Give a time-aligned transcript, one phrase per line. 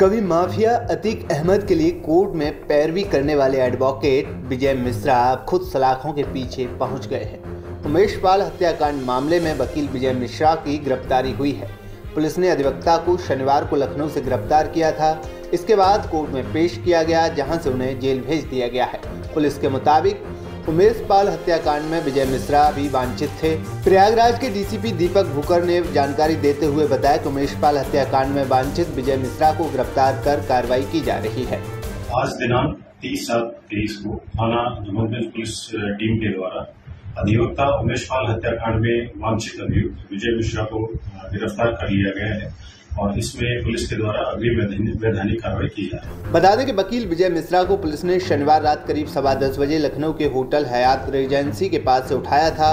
[0.00, 5.16] कवि माफिया अतीक अहमद के लिए कोर्ट में पैरवी करने वाले एडवोकेट विजय मिश्रा
[5.48, 10.54] खुद सलाखों के पीछे पहुँच गए हैं। उमेश पाल हत्याकांड मामले में वकील विजय मिश्रा
[10.54, 11.68] की गिरफ्तारी हुई है।
[12.14, 15.12] पुलिस ने अधिवक्ता को शनिवार को लखनऊ से गिरफ़्तार किया था।
[15.54, 19.00] इसके बाद कोर्ट में पेश किया गया, जहाँ से उन्हें जेल भेज दिया गया है।
[19.34, 20.22] पुलिस के मुताबिक
[20.68, 25.80] उमेश पाल हत्याकांड में विजय मिश्रा भी वांछित थे। प्रयागराज के डीसीपी दीपक भूकर ने
[25.92, 30.44] जानकारी देते हुए बताया कि उमेश पाल हत्याकांड में वांछित विजय मिश्रा को गिरफ़्तार कर
[30.48, 31.60] कार्रवाई की जा रही है।
[32.16, 36.66] आज दिनांक तीस सात तेईस को थाना पुलिस टीम के द्वारा
[37.18, 40.86] अधिवक्ता उमेश पाल हत्याकांड में वांछित अभियुक्त विजय मिश्रा को
[41.32, 42.52] गिरफ़्तार कर लिया गया है।
[43.00, 44.58] और इसमें पुलिस के द्वारा अग्रिम
[45.00, 48.18] वैधानिक कार्रवाई की जा रही है। बता दें कि वकील विजय मिश्रा को पुलिस ने
[48.20, 52.50] शनिवार रात करीब सवा दस बजे लखनऊ के होटल हयात रेजेंसी के पास से उठाया
[52.50, 52.72] था।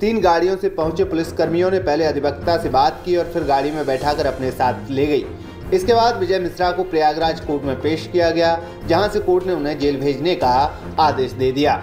[0.00, 3.70] तीन गाड़ियों से पहुँचे पुलिस कर्मियों ने पहले अधिवक्ता से बात की और फिर गाड़ी
[3.70, 5.24] में बैठाकर अपने साथ ले गई।
[5.74, 9.52] इसके बाद विजय मिश्रा को प्रयागराज कोर्ट में पेश किया गया, जहाँ से कोर्ट ने
[9.52, 10.52] उन्हें जेल भेजने का
[10.98, 11.74] आदेश दे दिया।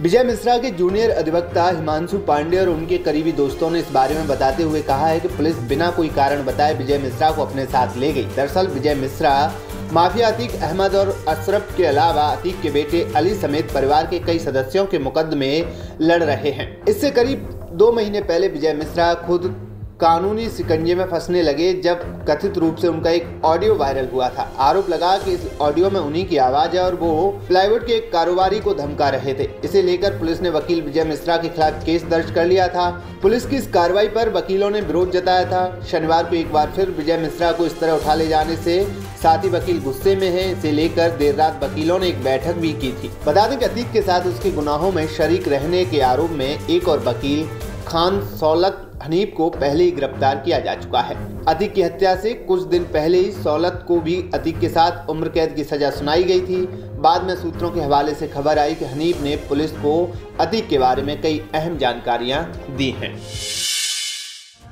[0.00, 4.26] विजय मिश्रा के जूनियर अधिवक्ता हिमांशु पांडे और उनके करीबी दोस्तों ने इस बारे में
[4.26, 7.96] बताते हुए कहा है कि पुलिस बिना कोई कारण बताए विजय मिश्रा को अपने साथ
[7.96, 9.52] ले गई। दरअसल, विजय मिश्रा
[9.92, 14.38] माफिया अतीक अहमद और अशरफ के अलावा अतीक के बेटे अली समेत परिवार के कई
[14.38, 15.66] सदस्यों के मुकदमे
[16.00, 19.65] लड़ रहे हैं। इससे करीब दो महीने पहले विजय मिश्रा खुद
[20.00, 24.42] कानूनी सिकंजे में फंसने लगे जब कथित रूप से उनका एक ऑडियो वायरल हुआ था।
[24.58, 28.12] आरोप लगा कि इस ऑडियो में उन्हीं की आवाज़ है और वो प्लाईवुड के एक
[28.12, 32.04] कारोबारी को धमका रहे थे। इसे लेकर पुलिस ने वकील विजय मिश्रा के खिलाफ केस
[32.04, 32.90] दर्ज कर लिया था।
[33.22, 36.90] पुलिस की इस कार्रवाई पर वकीलों ने विरोध जताया था। शनिवार को एक बार फिर
[36.90, 38.82] विजय मिश्रा को इस तरह उठा ले जाने से
[39.22, 42.92] साथ वकील गुस्से में है। इसे लेकर देर रात वकीलों ने एक बैठक भी की
[42.92, 46.88] थी। बता दें कि के साथ उसके गुनाहों में शरीक रहने के आरोप में एक
[46.88, 47.48] और वकील
[47.86, 52.32] खान सौलत हनीफ को पहले ही गिरफ़्तार किया जा चुका है। अतीक की हत्या से
[52.34, 56.24] कुछ दिन पहले ही सौलत को भी अतीक के साथ उम्र कैद की सजा सुनाई
[56.24, 56.66] गई थी।
[57.00, 60.78] बाद में सूत्रों के हवाले से खबर आई कि हनीफ ने पुलिस को अतीक के
[60.78, 62.44] बारे में कई अहम जानकारियाँ
[62.76, 63.16] दी हैं।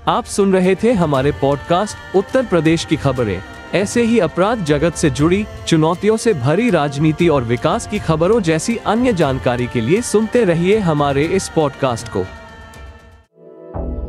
[0.09, 3.43] आप सुन रहे थे हमारे पॉडकास्ट उत्तर प्रदेश की खबरें।
[3.75, 8.77] ऐसे ही अपराध जगत से जुड़ी, चुनौतियों से भरी राजनीति और विकास की खबरों जैसी
[8.77, 12.25] अन्य जानकारी के लिए सुनते रहिए हमारे इस पॉडकास्ट को।